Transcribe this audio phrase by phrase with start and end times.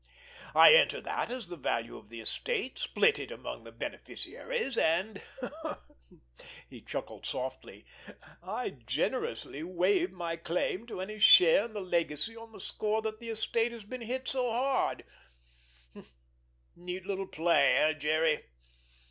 [0.55, 4.75] I enter that as the value of the estate, split it up among the beneficiaries,
[4.75, 5.21] and"—he
[6.81, 13.03] chuckled softly—"I generously waive my claim to any share in the legacy on the score
[13.03, 15.05] that the estate has been so hard
[15.93, 16.05] hit.
[16.75, 18.45] Neat little play, eh, Jerry?